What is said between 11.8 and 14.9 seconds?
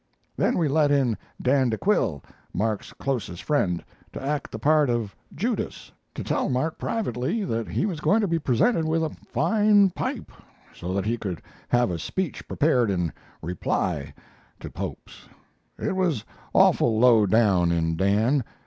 a speech prepared in reply to